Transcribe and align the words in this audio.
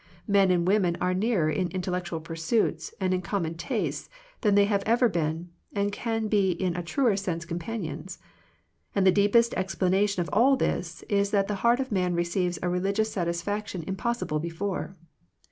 Men 0.27 0.49
and 0.49 0.67
women 0.67 0.97
are 0.99 1.13
nearer 1.13 1.47
in 1.51 1.67
intellectual 1.67 2.19
pursuits 2.19 2.91
and 2.99 3.13
in 3.13 3.21
common 3.21 3.53
tastes 3.53 4.09
than 4.41 4.55
they 4.55 4.65
have 4.65 4.83
;ver 4.83 5.07
been, 5.07 5.51
and 5.75 5.91
can 5.91 6.27
be 6.27 6.49
in 6.49 6.75
a 6.75 6.81
truer 6.81 7.15
sense 7.15 7.45
companions. 7.45 8.17
And 8.95 9.05
the 9.05 9.11
deepest 9.11 9.51
explana 9.51 10.09
tion 10.09 10.21
of 10.21 10.29
all 10.33 10.55
is 10.59 11.05
that 11.29 11.47
the 11.47 11.55
heart 11.61 11.79
of 11.79 11.91
man 11.91 12.15
re 12.15 12.23
ceives 12.23 12.57
a 12.63 12.67
religious 12.67 13.13
satisfaction 13.13 13.83
impossible 13.85 14.39
before. 14.39 14.95